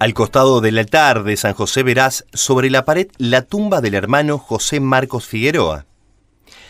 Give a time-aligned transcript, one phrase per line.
[0.00, 4.38] Al costado del altar de San José verás sobre la pared la tumba del hermano
[4.38, 5.84] José Marcos Figueroa.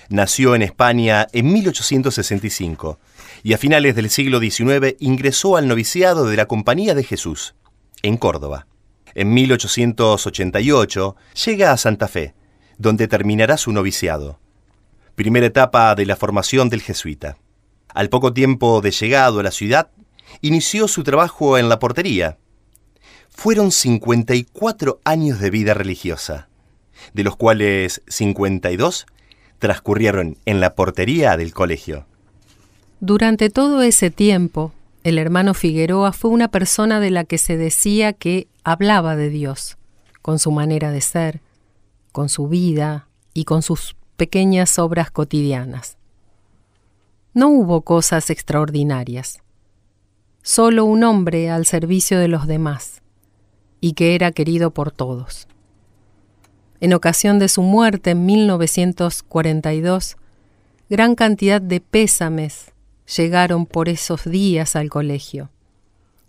[0.09, 2.99] Nació en España en 1865
[3.45, 7.55] y a finales del siglo XIX ingresó al noviciado de la Compañía de Jesús,
[8.03, 8.67] en Córdoba.
[9.15, 11.15] En 1888
[11.47, 12.35] llega a Santa Fe,
[12.79, 14.41] donde terminará su noviciado.
[15.15, 17.37] Primera etapa de la formación del jesuita.
[17.95, 19.93] Al poco tiempo de llegado a la ciudad,
[20.41, 22.39] inició su trabajo en la portería,
[23.41, 26.51] fueron 54 años de vida religiosa,
[27.15, 29.07] de los cuales 52
[29.59, 32.05] transcurrieron en la portería del colegio.
[33.01, 34.73] Durante todo ese tiempo,
[35.05, 39.79] el hermano Figueroa fue una persona de la que se decía que hablaba de Dios,
[40.21, 41.41] con su manera de ser,
[42.13, 45.97] con su vida y con sus pequeñas obras cotidianas.
[47.33, 49.41] No hubo cosas extraordinarias,
[50.43, 53.00] solo un hombre al servicio de los demás,
[53.81, 55.49] y que era querido por todos.
[56.81, 60.17] En ocasión de su muerte en 1942,
[60.89, 62.73] gran cantidad de pésames
[63.17, 65.51] llegaron por esos días al colegio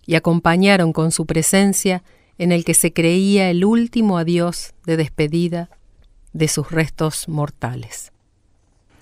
[0.05, 2.03] y acompañaron con su presencia
[2.37, 5.69] en el que se creía el último adiós de despedida
[6.33, 8.11] de sus restos mortales.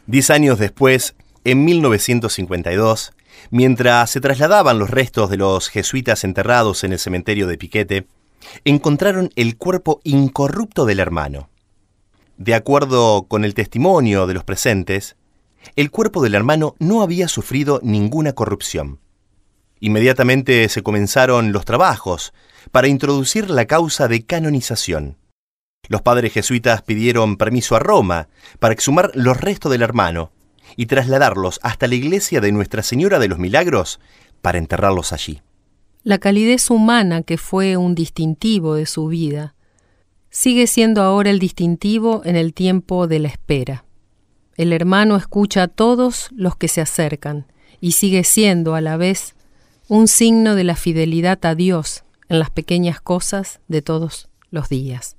[0.08, 3.14] Diez años después, en 1952,
[3.50, 8.08] mientras se trasladaban los restos de los jesuitas enterrados en el cementerio de Piquete,
[8.66, 11.50] encontraron el cuerpo incorrupto del hermano.
[12.38, 15.18] De acuerdo con el testimonio de los presentes,
[15.76, 19.00] el cuerpo del hermano no había sufrido ninguna corrupción.
[19.82, 22.34] Inmediatamente se comenzaron los trabajos
[22.72, 25.17] para introducir la causa de canonización.
[25.88, 28.28] Los padres jesuitas pidieron permiso a Roma
[28.60, 30.32] para exhumar los restos del hermano
[30.76, 34.00] y trasladarlos hasta la iglesia de Nuestra Señora de los Milagros
[34.42, 35.42] para enterrarlos allí.
[36.09, 39.53] La calidez humana que fue un distintivo de su vida
[40.31, 43.86] sigue siendo ahora el distintivo en el tiempo de la espera.
[44.55, 47.45] El hermano escucha a todos los que se acercan
[47.80, 49.36] y sigue siendo a la vez
[49.87, 55.15] un signo de la fidelidad a Dios en las pequeñas cosas de todos los días.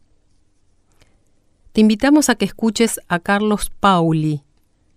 [1.71, 4.43] Te invitamos a que escuches a Carlos Pauli,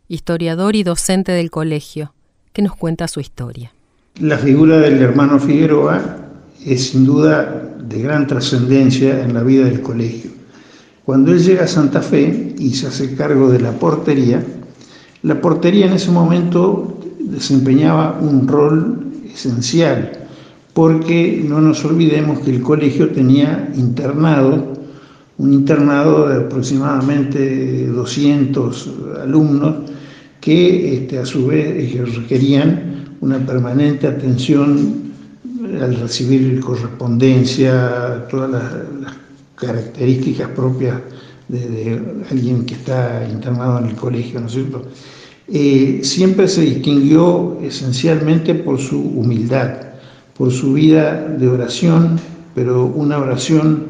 [0.08, 2.16] historiador y docente del colegio,
[2.52, 3.72] que nos cuenta su historia.
[4.20, 6.18] La figura del hermano Figueroa
[6.64, 10.30] es sin duda de gran trascendencia en la vida del colegio.
[11.04, 14.44] Cuando él llega a Santa Fe y se hace cargo de la portería,
[15.24, 20.12] la portería en ese momento desempeñaba un rol esencial,
[20.74, 24.74] porque no nos olvidemos que el colegio tenía internado,
[25.40, 28.90] un internado de aproximadamente 200
[29.24, 29.90] alumnos
[30.40, 32.93] que este, a su vez requerían
[33.24, 35.14] una permanente atención
[35.82, 39.14] al recibir correspondencia, todas las,
[39.56, 40.98] características propias
[41.48, 44.84] de, alguien que está internado en el colegio, ¿no es cierto?
[45.48, 49.72] Eh, siempre se distinguió esencialmente por su humildad,
[50.38, 52.20] por su vida de oración,
[52.54, 53.86] pero una oración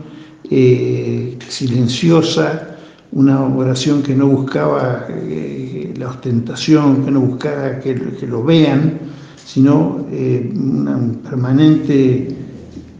[0.51, 2.77] eh, silenciosa,
[3.11, 8.99] una oración que no buscaba eh, la ostentación, que no buscaba que lo vean,
[9.45, 12.27] sino eh, un permanente,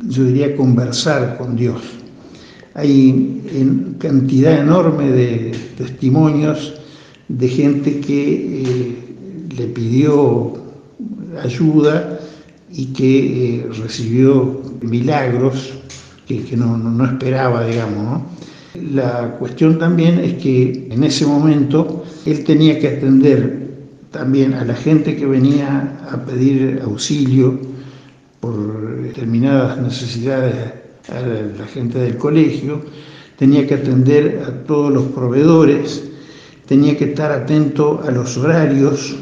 [0.08, 1.82] yo diría, conversar con Dios.
[2.76, 6.74] Hay en cantidad enorme de testimonios
[7.28, 8.96] de gente que eh,
[9.58, 10.54] le pidió
[11.44, 12.20] ayuda
[12.72, 15.74] y que eh, recibió milagros
[16.28, 18.24] que, no, no, esperaba, digamos.
[18.74, 23.73] La cuestión también es que en ese momento él tenía que atender
[24.14, 27.60] también a la gente que venía a pedir auxilio
[28.40, 30.56] por determinadas necesidades
[31.10, 32.82] a la gente del colegio,
[33.38, 36.04] tenía que atender a todos los proveedores,
[36.68, 39.18] tenía que estar atento a los horarios,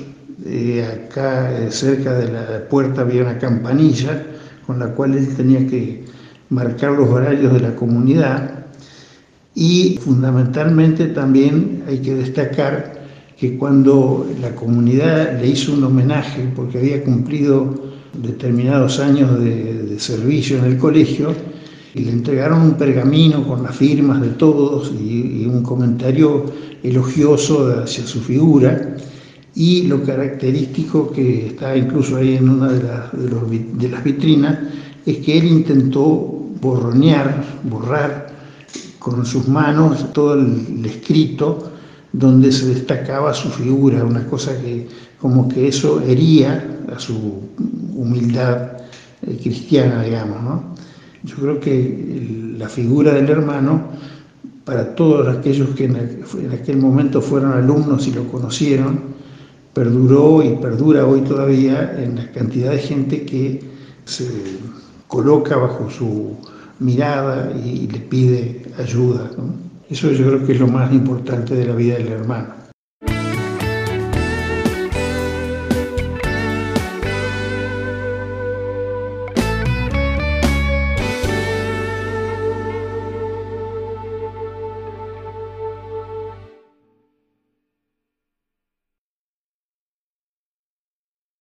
[0.45, 4.23] eh, acá eh, cerca de la puerta había una campanilla
[4.67, 6.03] con la cual él tenía que
[6.49, 8.65] marcar los horarios de la comunidad
[9.55, 13.00] y fundamentalmente también hay que destacar
[13.41, 17.73] que cuando la comunidad le hizo un homenaje porque había cumplido
[18.13, 21.33] determinados años de, servicio en el colegio,
[21.95, 26.45] y le entregaron un pergamino con las firmas de todos y, un comentario
[26.83, 28.95] elogioso hacia su figura.
[29.55, 34.59] Y lo característico que está incluso ahí en una de, de las vitrinas
[35.03, 38.27] es que él intentó borronear, borrar
[38.99, 41.71] con sus manos todo el escrito
[42.13, 44.87] donde se destacaba su figura, una cosa que
[45.19, 47.41] como que eso hería a su
[47.95, 48.77] humildad
[49.21, 50.43] eh, cristiana, digamos.
[50.43, 50.63] ¿no?
[51.23, 53.89] Yo creo que la figura del hermano,
[54.65, 58.99] para todos aquellos que en aquel momento fueron alumnos y lo conocieron,
[59.73, 63.61] perduró y perdura hoy todavía en la cantidad de gente que
[64.05, 64.27] se
[65.07, 66.35] coloca bajo su
[66.79, 69.29] mirada y le pide ayuda.
[69.91, 72.60] Eso yo creo que es lo más importante de la vida del hermano.